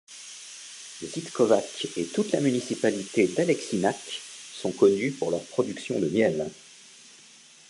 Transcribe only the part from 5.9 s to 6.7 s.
de miel.